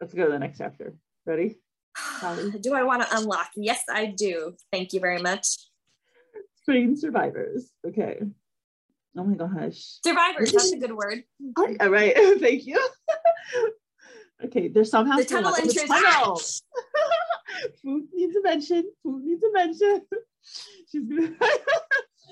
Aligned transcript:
let's 0.00 0.14
go 0.14 0.26
to 0.26 0.32
the 0.32 0.38
next 0.38 0.58
chapter. 0.58 0.94
Ready? 1.26 1.56
do 2.60 2.74
I 2.74 2.82
want 2.82 3.02
to 3.02 3.16
unlock? 3.16 3.50
Yes, 3.56 3.82
I 3.90 4.06
do. 4.06 4.54
Thank 4.72 4.92
you 4.92 5.00
very 5.00 5.20
much. 5.20 5.46
Train 6.64 6.96
survivors. 6.96 7.70
Okay. 7.86 8.20
Oh 9.16 9.24
my 9.24 9.34
gosh. 9.34 9.98
Survivors, 10.04 10.52
that's 10.52 10.72
a 10.72 10.78
good 10.78 10.92
word. 10.92 11.24
All 11.80 11.88
right. 11.88 12.14
Thank 12.40 12.66
you. 12.66 12.88
okay, 14.44 14.68
there's 14.68 14.90
somehow 14.90 15.16
the 15.16 15.24
tunnel 15.24 15.54
entrance. 15.54 15.88
Tunnel. 15.88 16.40
Food 17.82 18.04
needs 18.12 18.36
a 18.36 18.42
mention. 18.42 18.84
Food 19.02 19.24
needs 19.24 19.42
a 19.42 19.52
mention. 19.52 20.02
She's 20.90 21.04
gonna 21.04 21.34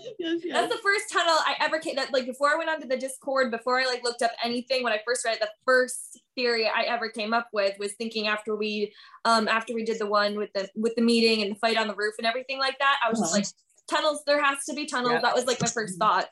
yes, 0.18 0.40
yes. 0.44 0.52
That's 0.52 0.72
the 0.72 0.82
first 0.82 1.12
tunnel 1.12 1.34
I 1.34 1.54
ever 1.60 1.78
came 1.78 1.96
that 1.96 2.12
like 2.12 2.26
before 2.26 2.52
I 2.52 2.56
went 2.56 2.70
onto 2.70 2.86
the 2.86 2.96
Discord, 2.96 3.50
before 3.50 3.80
I 3.80 3.86
like 3.86 4.02
looked 4.04 4.22
up 4.22 4.32
anything, 4.42 4.82
when 4.82 4.92
I 4.92 5.00
first 5.06 5.24
read 5.24 5.34
it, 5.34 5.40
the 5.40 5.50
first 5.64 6.20
theory 6.34 6.66
I 6.66 6.82
ever 6.82 7.08
came 7.08 7.32
up 7.32 7.48
with 7.52 7.78
was 7.78 7.92
thinking 7.94 8.28
after 8.28 8.56
we 8.56 8.92
um 9.24 9.48
after 9.48 9.74
we 9.74 9.84
did 9.84 9.98
the 9.98 10.06
one 10.06 10.36
with 10.36 10.50
the 10.54 10.68
with 10.74 10.94
the 10.96 11.02
meeting 11.02 11.42
and 11.42 11.52
the 11.52 11.58
fight 11.58 11.76
on 11.76 11.88
the 11.88 11.94
roof 11.94 12.14
and 12.18 12.26
everything 12.26 12.58
like 12.58 12.78
that, 12.78 12.98
I 13.04 13.10
was 13.10 13.20
uh-huh. 13.20 13.26
just 13.26 13.34
like 13.36 13.46
tunnels, 13.88 14.22
there 14.26 14.42
has 14.42 14.64
to 14.64 14.74
be 14.74 14.86
tunnels. 14.86 15.14
Yep. 15.14 15.22
That 15.22 15.34
was 15.34 15.46
like 15.46 15.60
my 15.60 15.68
first 15.68 15.98
thought. 15.98 16.26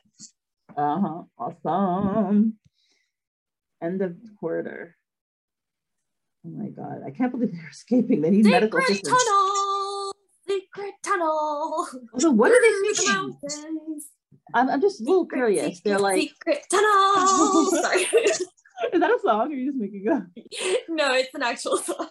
Uh-huh. 0.77 1.23
Awesome. 1.37 2.55
End 3.81 4.01
of 4.01 4.15
corridor. 4.39 4.95
Oh 6.45 6.49
my 6.49 6.69
god. 6.69 7.01
I 7.05 7.11
can't 7.11 7.31
believe 7.31 7.51
they're 7.51 7.69
escaping. 7.71 8.21
They 8.21 8.29
need 8.29 8.45
medical 8.45 8.79
assistance. 8.79 9.07
Tunnel! 9.07 9.64
Secret 10.55 10.93
tunnel. 11.03 11.87
So 12.17 12.31
what 12.31 12.51
are 12.51 12.61
they 12.61 12.93
thinking? 12.93 14.01
I'm, 14.53 14.69
I'm 14.69 14.81
just 14.81 15.01
a 15.01 15.03
little 15.03 15.23
secret, 15.23 15.37
curious. 15.37 15.77
Secret, 15.77 15.81
they're 15.83 15.99
like 15.99 16.21
secret 16.21 16.65
tunnel. 16.69 17.65
Sorry. 17.81 18.01
Is 18.01 18.99
that 18.99 19.11
a 19.11 19.19
song 19.21 19.39
or 19.39 19.43
are 19.43 19.49
you 19.53 19.71
just 19.71 19.77
making 19.77 20.07
up? 20.09 20.23
No, 20.89 21.13
it's 21.13 21.33
an 21.33 21.43
actual 21.43 21.77
song. 21.77 22.07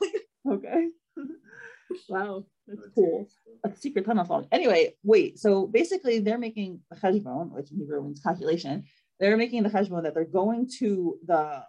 Okay. 0.51 0.89
wow, 2.09 2.45
that's 2.67 2.89
cool 2.95 3.28
a 3.65 3.77
secret 3.77 4.05
tunnel 4.05 4.25
song. 4.25 4.47
Anyway, 4.53 4.95
wait. 5.03 5.39
So 5.39 5.67
basically, 5.67 6.20
they're 6.20 6.39
making 6.39 6.81
the 6.91 6.97
cheshbon, 6.97 7.50
which 7.50 7.70
in 7.70 7.78
Hebrew 7.78 8.03
means 8.03 8.20
calculation. 8.20 8.84
They're 9.19 9.37
making 9.37 9.62
the 9.62 9.70
cheshbon 9.70 10.03
that 10.03 10.15
they're 10.15 10.25
going 10.25 10.69
to 10.78 11.19
the 11.25 11.65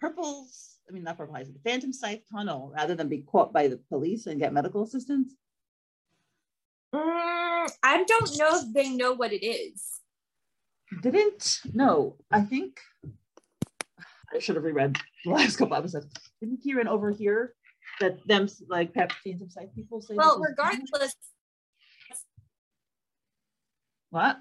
purples. 0.00 0.78
I 0.88 0.92
mean, 0.92 1.04
not 1.04 1.16
purple 1.16 1.34
the 1.34 1.58
Phantom 1.64 1.92
Scythe 1.92 2.22
tunnel, 2.30 2.72
rather 2.74 2.94
than 2.94 3.08
be 3.08 3.22
caught 3.22 3.52
by 3.52 3.68
the 3.68 3.78
police 3.88 4.26
and 4.26 4.40
get 4.40 4.52
medical 4.52 4.82
assistance. 4.82 5.34
Mm, 6.94 7.70
I 7.82 8.04
don't 8.04 8.38
know 8.38 8.58
if 8.58 8.72
they 8.72 8.90
know 8.90 9.12
what 9.14 9.32
it 9.32 9.44
is. 9.44 10.00
Didn't 11.00 11.60
no. 11.72 12.16
I 12.30 12.42
think 12.42 12.80
I 14.34 14.38
should 14.38 14.56
have 14.56 14.64
reread 14.64 14.98
the 15.24 15.30
last 15.30 15.56
couple 15.56 15.76
episodes. 15.76 16.06
Didn't 16.40 16.62
Kieran 16.62 16.88
over 16.88 17.10
here 17.10 17.54
that 18.00 18.26
them 18.26 18.48
like 18.68 18.92
and 18.94 19.52
some 19.52 19.68
people 19.74 20.02
say. 20.02 20.14
Well, 20.14 20.38
regardless. 20.38 21.14
What? 24.10 24.36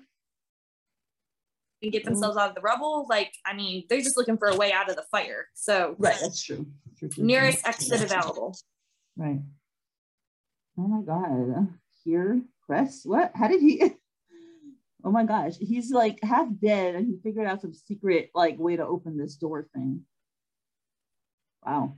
And 1.81 1.91
get 1.91 2.03
themselves 2.03 2.37
out 2.37 2.49
of 2.49 2.55
the 2.55 2.61
rubble. 2.61 3.07
Like, 3.09 3.31
I 3.45 3.53
mean, 3.53 3.85
they're 3.89 4.01
just 4.01 4.17
looking 4.17 4.37
for 4.37 4.49
a 4.49 4.55
way 4.55 4.73
out 4.73 4.89
of 4.89 4.97
the 4.97 5.05
fire. 5.09 5.47
So 5.55 5.95
right, 5.97 6.17
that's 6.21 6.43
true. 6.43 6.67
true, 6.99 7.09
true 7.09 7.23
nearest 7.23 7.65
exit 7.65 8.03
available. 8.03 8.55
Right. 9.15 9.39
Oh 10.77 10.87
my 10.87 11.01
god. 11.01 11.69
Here, 12.03 12.41
Chris. 12.65 13.01
What? 13.03 13.31
How 13.35 13.47
did 13.47 13.61
he? 13.61 13.93
Oh 15.03 15.09
my 15.09 15.23
gosh, 15.23 15.55
he's 15.57 15.89
like 15.89 16.19
half 16.21 16.47
dead, 16.61 16.93
and 16.93 17.07
he 17.07 17.17
figured 17.23 17.47
out 17.47 17.61
some 17.61 17.73
secret 17.73 18.29
like 18.35 18.59
way 18.59 18.75
to 18.75 18.85
open 18.85 19.17
this 19.17 19.35
door 19.35 19.67
thing. 19.73 20.01
Wow. 21.65 21.97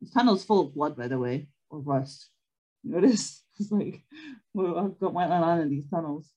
This 0.00 0.10
tunnel 0.10 0.34
is 0.34 0.44
full 0.44 0.60
of 0.60 0.74
blood, 0.74 0.96
by 0.96 1.08
the 1.08 1.18
way, 1.18 1.48
or 1.70 1.80
rust. 1.80 2.28
Notice 2.84 3.42
it's 3.58 3.72
like 3.72 4.02
what 4.52 5.00
got 5.00 5.14
went 5.14 5.32
on 5.32 5.60
in 5.60 5.70
these 5.70 5.88
tunnels. 5.88 6.28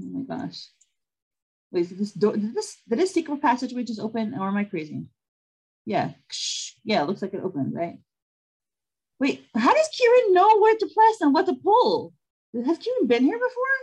Oh 0.00 0.06
my 0.06 0.36
gosh. 0.36 0.68
Wait, 1.70 1.88
this 1.90 2.12
door 2.12 2.32
did 2.32 2.54
this 2.54 2.76
did 2.88 2.98
this 2.98 3.12
secret 3.12 3.42
passageway 3.42 3.84
just 3.84 4.00
open 4.00 4.34
or 4.34 4.48
am 4.48 4.56
I 4.56 4.64
crazy? 4.64 5.06
Yeah. 5.84 6.12
Yeah, 6.84 7.02
it 7.02 7.08
looks 7.08 7.22
like 7.22 7.34
it 7.34 7.42
opened, 7.42 7.74
right? 7.74 7.98
Wait, 9.20 9.46
how 9.54 9.74
does 9.74 9.88
Kieran 9.88 10.32
know 10.32 10.58
where 10.58 10.76
to 10.76 10.86
press 10.94 11.20
and 11.20 11.34
what 11.34 11.46
to 11.46 11.54
pull? 11.54 12.14
Has 12.54 12.78
Kieran 12.78 13.06
been 13.06 13.24
here 13.24 13.38
before? 13.38 13.74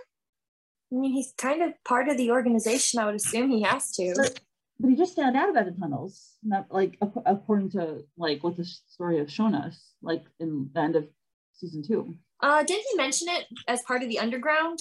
I 0.91 0.96
mean, 1.01 1.12
he's 1.12 1.34
kind 1.38 1.62
of 1.62 1.73
part 1.84 2.07
of 2.07 2.18
the 2.18 2.31
organization. 2.31 3.00
I 3.00 3.06
would 3.06 3.16
assume 3.16 3.50
he 3.50 3.63
has 3.63 3.91
to. 3.94 4.13
But 4.16 4.40
but 4.79 4.90
he 4.90 4.96
just 4.96 5.16
found 5.16 5.38
out 5.38 5.50
about 5.50 5.66
the 5.66 5.72
tunnels, 5.72 6.34
not 6.44 6.68
like 6.69 6.97
according 7.25 7.72
to 7.72 8.03
like 8.18 8.44
what 8.44 8.57
the 8.57 8.66
story 8.66 9.18
has 9.19 9.31
shown 9.31 9.56
us, 9.56 9.94
like 10.01 10.23
in 10.40 10.69
the 10.73 10.81
end 10.81 10.96
of 10.96 11.07
season 11.53 11.81
two. 11.81 12.16
Uh, 12.41 12.63
didn't 12.63 12.85
he 12.91 12.97
mention 12.97 13.29
it 13.29 13.46
as 13.67 13.81
part 13.84 14.03
of 14.03 14.09
the 14.09 14.19
underground? 14.19 14.79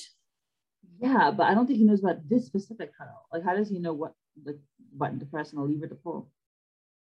Yeah, 1.00 1.30
but 1.30 1.44
I 1.44 1.54
don't 1.54 1.66
think 1.66 1.78
he 1.78 1.84
knows 1.84 2.00
about 2.00 2.28
this 2.28 2.46
specific 2.46 2.90
tunnel. 2.98 3.26
Like, 3.32 3.44
how 3.44 3.54
does 3.54 3.68
he 3.68 3.78
know 3.78 3.92
what 3.92 4.14
the 4.44 4.58
button 4.96 5.20
to 5.20 5.26
press 5.26 5.52
and 5.52 5.60
a 5.60 5.64
lever 5.64 5.86
to 5.86 5.94
pull? 5.94 6.30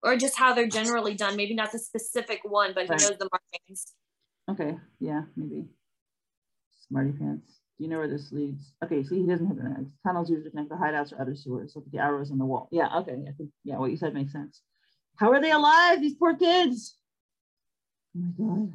Or 0.03 0.17
just 0.17 0.37
how 0.37 0.53
they're 0.53 0.69
generally 0.69 1.15
done. 1.15 1.37
Maybe 1.37 1.55
not 1.55 1.73
the 1.73 1.79
specific 1.79 2.41
one, 2.43 2.73
but 2.75 2.89
right. 2.89 3.01
he 3.01 3.07
knows 3.07 3.19
the 3.19 3.29
markings. 3.31 3.93
Okay, 4.51 4.77
yeah, 4.99 5.23
maybe. 5.37 5.67
Smarty 6.89 7.13
pants. 7.13 7.61
Do 7.79 7.85
you 7.85 7.91
know 7.91 7.99
where 7.99 8.09
this 8.09 8.33
leads? 8.33 8.75
Okay, 8.85 9.03
see, 9.03 9.23
he 9.23 9.27
doesn't 9.27 9.47
have 9.47 9.59
an 9.59 9.77
X. 9.79 9.91
Tunnels 10.05 10.31
usually 10.31 10.51
connect 10.51 10.69
the 10.69 10.75
hideouts 10.75 11.13
or 11.13 11.21
other 11.21 11.35
sewers. 11.35 11.73
Look 11.75 11.87
at 11.87 11.93
the 11.93 11.99
arrows 11.99 12.31
on 12.31 12.39
the 12.39 12.45
wall. 12.45 12.69
Yeah, 12.71 12.89
okay. 12.99 13.13
I 13.13 13.33
think, 13.33 13.51
yeah, 13.65 13.79
what 13.79 13.91
you 13.91 13.97
said 13.97 14.13
makes 14.13 14.33
sense. 14.33 14.61
How 15.17 15.33
are 15.33 15.41
they 15.41 15.53
alive, 15.53 16.01
these 16.01 16.15
poor 16.15 16.37
kids? 16.37 16.97
Oh 18.17 18.21
my 18.21 18.31
God. 18.37 18.73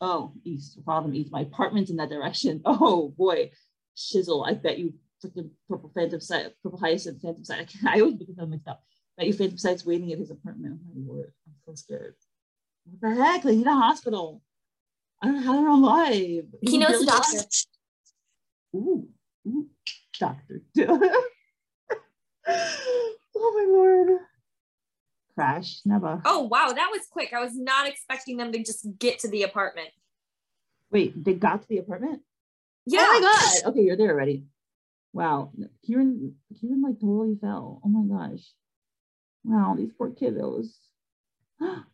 Oh, 0.00 0.32
east. 0.44 0.78
Follow 0.84 1.02
them 1.02 1.14
east. 1.14 1.30
My 1.30 1.42
apartment's 1.42 1.90
in 1.90 1.96
that 1.96 2.10
direction. 2.10 2.62
Oh 2.66 3.14
boy. 3.16 3.50
Shizzle. 3.96 4.48
I 4.48 4.54
bet 4.54 4.78
you 4.78 4.94
freaking 5.24 5.50
purple 5.68 5.92
Phantom 5.94 6.20
Scythe, 6.20 6.52
purple 6.62 6.78
hyacinth 6.78 7.22
Phantom 7.22 7.44
Scythe. 7.44 7.76
I, 7.86 7.98
I 7.98 8.00
always 8.00 8.16
get 8.16 8.36
them 8.36 8.50
mixed 8.50 8.68
up. 8.68 8.82
Bet 9.16 9.26
you 9.26 9.32
Phantom 9.32 9.58
Scythe's 9.58 9.84
waiting 9.84 10.12
at 10.12 10.18
his 10.18 10.30
apartment. 10.30 10.80
Oh 10.84 10.92
my 10.94 11.12
word. 11.12 11.32
I'm 11.46 11.54
so 11.66 11.74
scared. 11.74 12.14
What 12.84 13.16
the 13.16 13.22
heck? 13.22 13.42
They 13.42 13.56
need 13.56 13.66
a 13.66 13.72
hospital. 13.72 14.42
I 15.20 15.26
don't 15.26 15.36
know 15.36 15.42
how 15.42 15.56
they're 15.56 15.68
alive. 15.68 16.44
He 16.62 16.78
knows 16.78 17.00
the 17.00 17.06
doctor. 17.06 17.38
Ooh, 18.74 19.08
ooh, 19.46 19.68
Dr. 20.18 20.62
oh 22.48 23.18
my 23.34 23.66
lord. 23.68 24.18
Crash, 25.34 25.80
never. 25.84 26.20
Oh 26.24 26.42
wow, 26.42 26.72
that 26.74 26.88
was 26.90 27.02
quick. 27.10 27.32
I 27.32 27.40
was 27.40 27.54
not 27.54 27.86
expecting 27.88 28.36
them 28.36 28.52
to 28.52 28.58
just 28.58 28.86
get 28.98 29.20
to 29.20 29.28
the 29.28 29.44
apartment. 29.44 29.90
Wait, 30.90 31.24
they 31.24 31.34
got 31.34 31.62
to 31.62 31.68
the 31.68 31.78
apartment? 31.78 32.20
Oh, 32.22 32.28
yeah. 32.86 33.00
Oh 33.02 33.20
my 33.20 33.20
god. 33.20 33.70
Okay, 33.70 33.82
you're 33.82 33.96
there 33.96 34.10
already. 34.10 34.44
Wow. 35.12 35.52
Kieran 35.86 36.34
Kieran 36.60 36.82
like 36.82 37.00
totally 37.00 37.36
fell. 37.40 37.80
Oh 37.84 37.88
my 37.88 38.28
gosh. 38.28 38.42
Wow, 39.44 39.74
these 39.76 39.92
poor 39.96 40.10
kiddos. 40.10 40.68
oh 41.60 41.84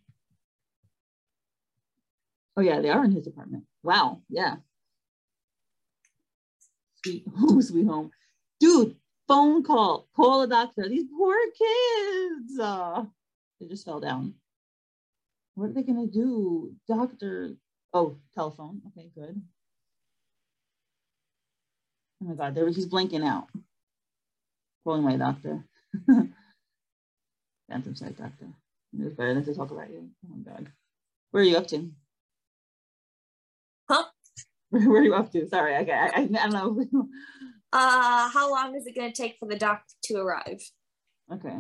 yeah, 2.61 2.81
they 2.81 2.91
are 2.91 3.05
in 3.05 3.13
his 3.13 3.27
apartment. 3.27 3.65
Wow. 3.83 4.23
Yeah 4.29 4.57
sweet 7.09 7.25
home, 7.37 7.63
sweet 7.63 7.87
home. 7.87 8.11
Dude, 8.61 8.97
phone 9.27 9.63
call, 9.63 10.09
call 10.15 10.43
a 10.43 10.49
doctor. 10.49 10.89
These 10.89 11.07
poor 11.17 11.37
kids. 11.57 12.59
Uh, 12.61 13.05
they 13.61 13.67
just 13.67 13.85
fell 13.85 14.01
down. 14.01 14.35
What 15.55 15.71
are 15.71 15.73
they 15.73 15.83
gonna 15.83 16.07
do? 16.07 16.75
Doctor. 16.87 17.55
Oh, 17.93 18.19
telephone. 18.35 18.83
Okay, 18.89 19.11
good. 19.15 19.41
Oh 22.23 22.27
my 22.27 22.35
god, 22.35 22.55
there 22.55 22.69
he's 22.69 22.87
blinking 22.87 23.25
out. 23.25 23.47
Calling 24.85 25.03
my 25.03 25.17
doctor. 25.17 25.65
Phantom 27.69 27.95
Scythe 27.95 28.17
doctor. 28.17 28.47
It 28.99 29.05
was 29.05 29.15
better 29.15 29.35
than 29.35 29.45
to 29.45 29.55
talk 29.55 29.71
about 29.71 29.91
you. 29.91 30.09
Oh 30.25 30.37
my 30.37 30.53
god. 30.53 30.69
Where 31.31 31.43
are 31.43 31.47
you 31.47 31.57
up 31.57 31.67
to? 31.69 31.91
Huh? 33.89 34.05
Where 34.71 35.01
are 35.01 35.05
you 35.05 35.15
up 35.15 35.31
to? 35.33 35.47
Sorry, 35.49 35.77
okay, 35.77 35.93
I, 35.93 36.07
I, 36.07 36.21
I 36.21 36.49
don't 36.49 36.53
know. 36.93 37.09
uh, 37.73 38.29
how 38.31 38.51
long 38.51 38.75
is 38.77 38.87
it 38.87 38.95
going 38.97 39.13
to 39.13 39.23
take 39.23 39.37
for 39.39 39.47
the 39.49 39.57
doc 39.59 39.83
to 40.05 40.15
arrive? 40.17 40.61
Okay. 41.33 41.59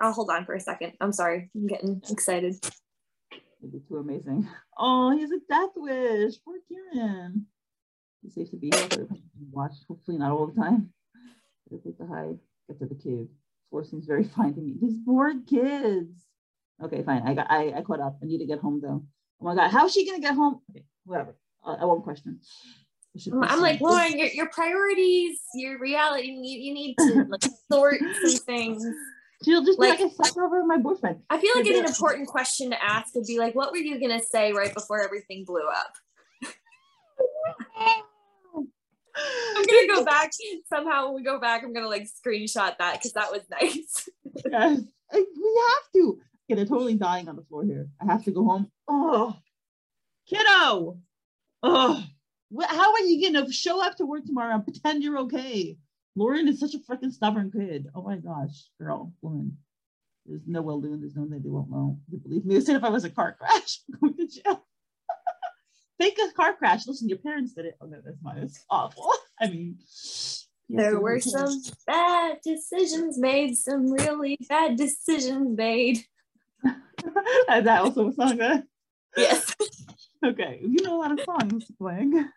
I'll 0.00 0.12
hold 0.12 0.30
on 0.30 0.44
for 0.44 0.54
a 0.54 0.60
second. 0.60 0.92
I'm 1.00 1.12
sorry. 1.12 1.50
I'm 1.54 1.66
getting 1.66 2.00
excited. 2.10 2.54
It'd 3.32 3.72
be 3.72 3.80
too 3.86 3.98
amazing. 3.98 4.48
Oh, 4.78 5.10
he's 5.10 5.30
a 5.30 5.38
death 5.48 5.70
wish. 5.76 6.34
Poor 6.44 6.56
Kieran. 6.66 7.46
He's 8.22 8.34
safe 8.34 8.50
to 8.50 8.56
be 8.56 8.70
here. 8.74 9.06
Watch, 9.52 9.72
hopefully 9.86 10.16
not 10.18 10.32
all 10.32 10.46
the 10.46 10.60
time. 10.60 10.92
Take 11.70 11.98
the 11.98 12.06
hide. 12.06 12.38
Get 12.68 12.78
to 12.80 12.86
the 12.86 12.94
cave. 12.94 13.28
Seems 13.84 14.06
very 14.06 14.24
fine 14.36 14.54
to 14.54 14.60
me. 14.60 14.74
These 14.80 14.96
poor 15.04 15.32
kids. 15.48 16.26
Okay, 16.82 17.02
fine. 17.02 17.22
I 17.26 17.34
got. 17.34 17.46
I, 17.50 17.72
I 17.76 17.82
caught 17.82 18.00
up. 18.00 18.18
I 18.22 18.26
need 18.26 18.38
to 18.38 18.46
get 18.46 18.58
home 18.58 18.80
though. 18.82 19.04
Oh 19.40 19.44
my 19.44 19.54
god, 19.54 19.70
how 19.70 19.86
is 19.86 19.92
she 19.92 20.06
gonna 20.06 20.20
get 20.20 20.34
home? 20.34 20.60
Okay, 20.70 20.84
whatever. 21.04 21.36
Uh, 21.64 21.76
I 21.80 21.84
won't 21.84 22.02
question. 22.02 22.40
I'm 23.32 23.60
like 23.60 23.80
Lauren, 23.80 24.18
your, 24.18 24.28
your 24.28 24.48
priorities, 24.50 25.40
your 25.54 25.78
reality. 25.78 26.28
You, 26.28 26.58
you 26.60 26.74
need 26.74 26.94
to 26.98 27.26
like 27.28 27.42
sort 27.70 28.00
some 28.22 28.36
things. 28.46 28.84
She'll 29.44 29.64
just 29.64 29.78
like, 29.78 29.98
be 29.98 30.04
like, 30.04 30.12
I 30.12 30.14
slept 30.14 30.36
over 30.36 30.64
my 30.64 30.76
boyfriend. 30.76 31.20
I 31.30 31.38
feel 31.38 31.50
like 31.56 31.66
an 31.66 31.86
important 31.86 32.28
question 32.28 32.70
to 32.70 32.82
ask 32.82 33.14
would 33.14 33.26
be 33.26 33.38
like, 33.38 33.54
what 33.54 33.72
were 33.72 33.78
you 33.78 34.00
gonna 34.00 34.22
say 34.22 34.52
right 34.52 34.72
before 34.72 35.02
everything 35.02 35.44
blew 35.44 35.66
up? 35.66 36.52
I'm 39.56 39.64
gonna 39.64 39.86
go 39.88 40.04
back 40.04 40.30
somehow. 40.72 41.06
When 41.06 41.14
we 41.16 41.22
go 41.22 41.40
back, 41.40 41.62
I'm 41.62 41.72
gonna 41.72 41.88
like 41.88 42.08
screenshot 42.08 42.78
that 42.78 42.94
because 42.94 43.12
that 43.12 43.30
was 43.30 43.42
nice. 43.50 44.08
yes, 44.50 44.80
we 45.12 45.18
have 45.18 45.92
to. 45.94 46.18
Okay, 46.46 46.56
they're 46.56 46.66
totally 46.66 46.94
dying 46.94 47.28
on 47.28 47.36
the 47.36 47.42
floor 47.42 47.64
here. 47.64 47.88
I 48.00 48.06
have 48.06 48.24
to 48.24 48.30
go 48.30 48.44
home. 48.44 48.70
Oh, 48.88 49.36
kiddo. 50.28 50.98
Oh, 51.62 52.04
how 52.66 52.92
are 52.92 53.00
you 53.00 53.32
gonna 53.32 53.50
show 53.52 53.84
up 53.84 53.96
to 53.96 54.06
work 54.06 54.24
tomorrow 54.24 54.54
and 54.54 54.64
pretend 54.64 55.02
you're 55.02 55.18
okay? 55.20 55.76
Lauren 56.16 56.48
is 56.48 56.58
such 56.58 56.74
a 56.74 56.78
freaking 56.78 57.12
stubborn 57.12 57.50
kid. 57.50 57.86
Oh 57.94 58.02
my 58.02 58.16
gosh, 58.16 58.68
girl, 58.80 59.12
woman. 59.22 59.56
There's 60.26 60.46
no 60.46 60.62
well 60.62 60.80
doing. 60.80 61.00
There's 61.00 61.16
no 61.16 61.22
way 61.22 61.38
they 61.38 61.48
won't 61.48 61.70
know. 61.70 61.98
You 62.10 62.18
believe 62.18 62.44
me? 62.44 62.54
They 62.54 62.60
said 62.60 62.76
if 62.76 62.84
I 62.84 62.90
was 62.90 63.04
a 63.04 63.10
car 63.10 63.36
crash, 63.38 63.80
I'm 63.92 64.00
going 64.00 64.16
to 64.16 64.42
jail. 64.42 64.64
Fake 66.00 66.18
a 66.18 66.32
car 66.32 66.54
crash. 66.54 66.86
Listen, 66.86 67.10
your 67.10 67.18
parents 67.18 67.52
did 67.52 67.66
it. 67.66 67.76
Oh 67.80 67.86
no, 67.86 67.98
that's 68.02 68.16
mine. 68.22 68.38
It's 68.38 68.64
awful. 68.70 69.12
I 69.40 69.48
mean, 69.48 69.76
there 70.70 70.98
were 70.98 71.20
some 71.20 71.60
bad 71.86 72.38
decisions 72.42 73.18
made, 73.18 73.54
some 73.56 73.92
really 73.92 74.38
bad 74.48 74.76
decisions 74.76 75.56
made. 75.58 75.98
Is 75.98 76.04
that 77.48 77.82
also 77.82 78.08
a 78.08 78.12
song 78.14 78.38
that? 78.38 78.64
Yes. 79.14 79.54
okay, 80.24 80.60
you 80.62 80.82
know 80.82 80.96
a 80.96 81.00
lot 81.00 81.12
of 81.12 81.20
songs 81.20 81.66
playing. 81.78 82.28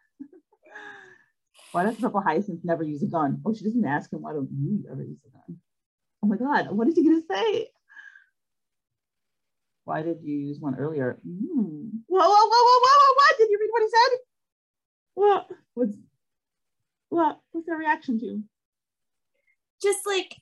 Why 1.71 1.83
does 1.83 1.95
Purple 1.95 2.21
Hyacinth 2.21 2.62
never 2.63 2.83
use 2.83 3.01
a 3.01 3.07
gun? 3.07 3.42
Oh, 3.45 3.54
she 3.54 3.63
doesn't 3.63 3.86
ask 3.86 4.12
him, 4.12 4.21
why 4.21 4.33
don't 4.33 4.50
you 4.51 4.83
ever 4.92 5.04
use 5.04 5.19
a 5.25 5.31
gun? 5.31 5.57
Oh 6.21 6.27
my 6.27 6.36
God, 6.36 6.75
what 6.75 6.88
is 6.89 6.95
he 6.95 7.04
gonna 7.04 7.21
say? 7.30 7.69
Why 9.85 10.01
did 10.01 10.19
you 10.21 10.35
use 10.35 10.59
one 10.59 10.75
earlier? 10.75 11.19
Mm. 11.27 11.89
Whoa, 12.07 12.19
whoa, 12.19 12.27
whoa, 12.27 12.50
whoa, 12.50 12.80
whoa, 12.83 12.97
whoa, 13.01 13.13
what? 13.15 13.38
Did 13.38 13.50
you 13.50 13.57
read 13.59 13.69
what 13.71 13.83
he 13.83 13.89
said? 13.89 14.19
What? 15.15 15.47
What's 15.74 15.97
what? 17.09 17.39
What's 17.51 17.68
their 17.68 17.77
reaction 17.77 18.19
to? 18.19 18.44
Just 19.81 20.07
like 20.07 20.41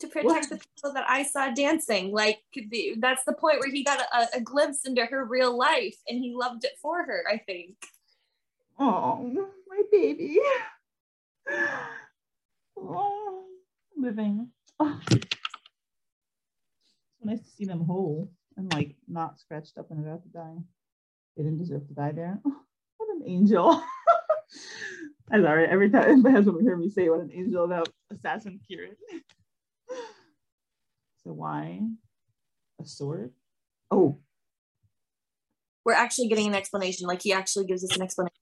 to 0.00 0.08
protect 0.08 0.24
what? 0.24 0.48
the 0.48 0.56
people 0.56 0.92
that 0.94 1.04
I 1.08 1.22
saw 1.22 1.50
dancing. 1.50 2.12
Like 2.12 2.40
the, 2.54 2.96
that's 2.98 3.24
the 3.24 3.34
point 3.34 3.60
where 3.60 3.70
he 3.70 3.84
got 3.84 4.00
a, 4.00 4.38
a, 4.38 4.40
glimpse 4.40 4.86
into 4.86 5.04
her 5.04 5.24
real 5.24 5.56
life 5.56 5.96
and 6.08 6.18
he 6.18 6.34
loved 6.34 6.64
it 6.64 6.72
for 6.80 7.04
her, 7.04 7.24
I 7.30 7.38
think. 7.38 7.76
Oh, 8.78 9.48
my 9.68 9.82
baby. 9.90 10.38
Oh, 12.76 13.44
living. 13.96 14.50
Oh. 14.80 15.00
nice 17.22 17.40
to 17.40 17.50
see 17.56 17.64
them 17.64 17.84
whole 17.84 18.30
and 18.56 18.72
like 18.72 18.96
not 19.08 19.38
scratched 19.38 19.78
up 19.78 19.90
and 19.90 20.04
about 20.04 20.22
to 20.22 20.28
die. 20.28 20.56
They 21.36 21.42
didn't 21.42 21.58
deserve 21.58 21.86
to 21.88 21.94
die 21.94 22.12
there. 22.12 22.40
Oh, 22.44 22.60
what 22.98 23.08
an 23.16 23.22
angel. 23.26 23.82
I'm 25.32 25.42
sorry, 25.42 25.66
every 25.66 25.90
time 25.90 26.22
my 26.22 26.30
husband 26.30 26.56
would 26.56 26.64
hear 26.64 26.76
me 26.76 26.90
say 26.90 27.08
what 27.08 27.20
an 27.20 27.30
angel 27.32 27.64
about 27.64 27.88
assassin 28.12 28.60
Kieran. 28.68 28.96
So 31.24 31.32
why 31.32 31.80
a 32.80 32.86
sword? 32.86 33.32
Oh. 33.90 34.18
We're 35.84 35.94
actually 35.94 36.28
getting 36.28 36.46
an 36.46 36.54
explanation. 36.54 37.06
Like 37.06 37.22
he 37.22 37.32
actually 37.32 37.66
gives 37.66 37.84
us 37.84 37.96
an 37.96 38.02
explanation. 38.02 38.34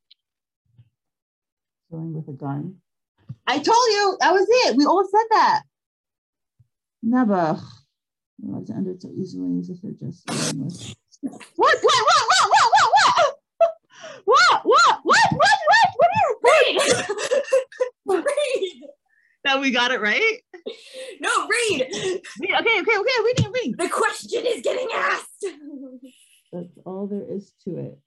Killing 1.90 2.12
with 2.14 2.28
a 2.28 2.32
gun. 2.32 2.76
I 3.46 3.58
told 3.58 3.66
you 3.68 4.16
that 4.20 4.32
was 4.32 4.46
it. 4.48 4.76
We 4.76 4.84
all 4.84 5.04
said 5.08 5.26
that. 5.30 5.62
Never. 7.02 7.58
Realize 8.40 8.70
it 8.70 8.76
ended 8.76 9.02
so 9.02 9.10
easily 9.10 9.58
as 9.58 9.70
if 9.70 9.82
they're 9.82 9.92
just 9.92 10.28
what? 11.22 11.34
What? 11.56 11.82
What? 11.82 12.02
What? 12.02 12.48
What? 12.50 12.70
What? 12.72 13.36
What? 14.24 14.64
What? 14.64 14.64
What? 14.64 14.64
What? 14.64 14.98
What? 15.04 15.26
What? 15.34 15.58
What? 15.94 16.10
What? 18.04 18.16
Read. 18.16 18.24
Read. 18.24 18.82
That 19.44 19.60
we 19.60 19.70
got 19.70 19.90
it 19.90 20.00
right. 20.00 20.40
No, 21.20 21.48
read. 21.48 21.86
read. 21.92 22.54
Okay, 22.60 22.80
okay, 22.80 22.96
okay. 22.98 23.18
Reading, 23.24 23.52
reading. 23.52 23.74
The 23.76 23.88
question 23.88 24.46
is 24.46 24.62
getting 24.62 24.88
asked. 24.94 25.46
That's 26.52 26.78
all 26.84 27.06
there 27.06 27.24
is 27.28 27.52
to 27.64 27.76
it. 27.78 27.98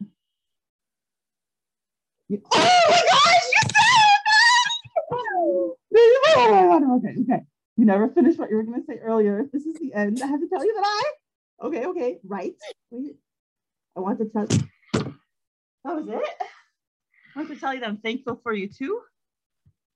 You, 2.27 2.41
oh 2.51 2.81
my 2.89 3.01
gosh, 3.11 3.45
you 3.53 3.61
said 3.61 4.05
it! 5.91 6.83
Okay, 6.83 7.13
okay. 7.21 7.41
You 7.77 7.85
never 7.85 8.07
finished 8.07 8.39
what 8.39 8.49
you 8.49 8.55
were 8.55 8.63
going 8.63 8.79
to 8.81 8.85
say 8.85 8.99
earlier. 8.99 9.45
This 9.51 9.65
is 9.65 9.77
the 9.79 9.93
end. 9.93 10.21
I 10.23 10.27
have 10.27 10.39
to 10.39 10.47
tell 10.47 10.63
you 10.65 10.73
that 10.75 10.85
I. 10.85 11.67
Okay, 11.67 11.85
okay. 11.85 12.19
Right. 12.23 12.53
Wait. 12.91 13.17
I 13.95 13.99
want 13.99 14.19
to 14.19 14.25
tell. 14.25 14.45
That 14.45 15.95
was 15.95 16.07
it. 16.07 16.23
I 17.35 17.39
want 17.39 17.49
to 17.49 17.55
tell 17.59 17.73
you 17.73 17.81
that 17.81 17.89
I'm 17.89 17.97
thankful 17.97 18.39
for 18.43 18.53
you 18.53 18.67
too. 18.69 19.01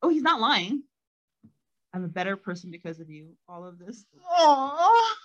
Oh, 0.02 0.10
he's 0.10 0.24
not 0.24 0.42
lying. 0.42 0.84
I'm 1.94 2.04
a 2.04 2.10
better 2.10 2.36
person 2.36 2.70
because 2.70 3.00
of 3.00 3.10
you. 3.10 3.30
All 3.48 3.66
of 3.66 3.80
this. 3.80 4.06
Oh, 4.30 5.16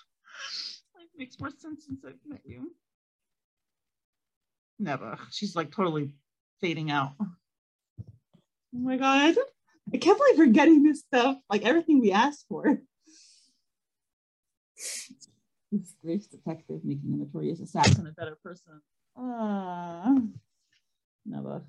Life 0.97 1.09
makes 1.17 1.39
more 1.39 1.51
sense 1.51 1.87
since 1.87 2.05
I've 2.07 2.15
met 2.27 2.41
you. 2.45 2.73
Never. 4.79 5.19
She's 5.31 5.55
like 5.55 5.71
totally 5.73 6.15
fading 6.61 6.91
out. 6.91 7.13
Oh 7.21 7.27
my 8.73 8.97
god. 8.97 9.35
I 9.95 9.97
can't 9.97 10.19
believe 10.19 10.39
we're 10.39 10.53
getting 10.53 10.83
this 10.83 11.01
stuff. 11.01 11.37
Like 11.49 11.65
everything 11.65 12.01
we 12.01 12.11
asked 12.11 12.47
for. 12.49 12.81
This 15.71 15.95
Grace 16.05 16.27
detective 16.27 16.81
making 16.85 17.15
a 17.15 17.17
notorious 17.17 17.61
assassin 17.61 18.09
a 18.09 18.13
better 18.13 18.37
person. 18.43 18.81
Ah, 19.17 20.09
uh, 20.09 20.21
never. 21.25 21.63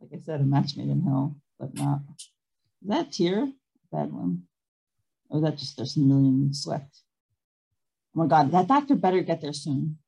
Like 0.00 0.10
I 0.12 0.22
said, 0.24 0.40
a 0.40 0.44
match 0.44 0.76
made 0.76 0.88
in 0.90 1.00
hell, 1.00 1.36
but 1.58 1.74
not. 1.74 2.00
Is 2.82 2.88
that 2.88 3.12
tear? 3.12 3.48
bad 3.90 4.12
one. 4.12 4.42
Oh, 5.30 5.40
that 5.40 5.56
just 5.56 5.78
there's 5.78 5.96
a 5.96 6.00
million 6.00 6.52
sweat. 6.52 6.88
Oh 8.14 8.20
my 8.20 8.26
God, 8.26 8.50
that 8.52 8.68
doctor 8.68 8.94
better 8.94 9.22
get 9.22 9.40
there 9.40 9.54
soon. 9.54 9.98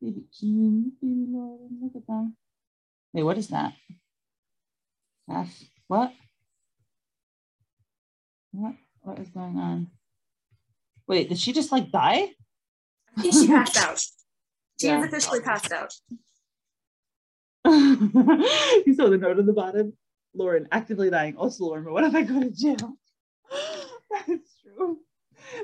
Baby 0.00 0.24
King, 0.38 0.92
baby 1.02 1.26
Lord, 1.28 1.70
look 1.80 1.96
at 1.96 2.06
that. 2.06 2.32
Wait, 3.12 3.22
what 3.22 3.38
is 3.38 3.48
that? 3.48 3.72
That's 5.26 5.64
what? 5.88 6.12
What? 8.52 8.74
What 9.02 9.18
is 9.18 9.28
going 9.30 9.56
on? 9.56 9.88
Wait, 11.06 11.28
did 11.28 11.38
she 11.38 11.52
just 11.52 11.72
like 11.72 11.90
die? 11.90 12.30
I 13.16 13.22
think 13.22 13.34
she 13.34 13.46
passed 13.48 13.76
out. 13.76 14.00
She 14.80 14.86
yeah. 14.86 14.98
has 14.98 15.06
officially 15.06 15.40
passed 15.40 15.72
out. 15.72 15.94
you 17.66 18.94
saw 18.94 19.08
the 19.10 19.18
note 19.18 19.38
on 19.38 19.46
the 19.46 19.52
bottom. 19.52 19.92
Lauren 20.34 20.68
actively 20.70 21.10
dying. 21.10 21.36
Also, 21.36 21.64
Lauren, 21.64 21.84
but 21.84 21.92
what 21.92 22.04
if 22.04 22.14
I 22.14 22.22
go 22.22 22.40
to 22.40 22.50
jail? 22.50 22.94
That's 24.10 24.56
true. 24.62 24.98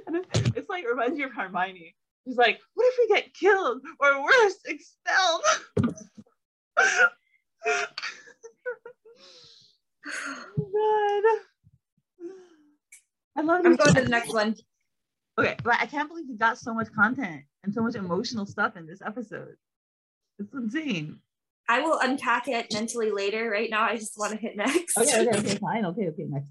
And 0.07 0.25
it's 0.35 0.69
like 0.69 0.85
it 0.85 0.88
reminds 0.88 1.17
me 1.17 1.25
of 1.25 1.33
Hermione. 1.33 1.95
She's 2.26 2.37
like, 2.37 2.61
what 2.75 2.87
if 2.88 2.95
we 2.99 3.15
get 3.15 3.33
killed 3.35 3.81
or 4.00 4.23
worse, 4.23 4.57
expelled? 4.67 5.43
Oh 7.66 7.87
God. 10.56 11.25
I 13.37 13.42
love 13.42 13.66
I'm 13.66 13.76
going 13.76 13.94
to 13.94 14.00
the 14.02 14.08
next 14.08 14.32
one. 14.32 14.56
Okay, 15.38 15.56
but 15.62 15.75
I 15.80 15.87
can't 15.87 16.08
believe 16.08 16.25
we 16.28 16.37
got 16.37 16.58
so 16.58 16.73
much 16.73 16.88
content 16.92 17.42
and 17.62 17.75
so 17.75 17.82
much 17.82 17.94
emotional 17.94 18.46
stuff 18.46 18.76
in 18.76 18.87
this 18.87 19.02
episode. 19.04 19.56
It's 20.38 20.52
insane. 20.54 21.20
I 21.68 21.80
will 21.80 21.99
unpack 21.99 22.49
it 22.49 22.73
mentally 22.73 23.11
later. 23.11 23.50
Right 23.50 23.68
now, 23.68 23.82
I 23.82 23.96
just 23.96 24.16
want 24.16 24.32
to 24.32 24.38
hit 24.38 24.56
next. 24.56 24.96
Okay, 24.96 25.26
okay, 25.28 25.38
okay, 25.38 25.54
fine. 25.61 25.85
Okay, 25.85 26.08
okay, 26.08 26.25
next. 26.28 26.50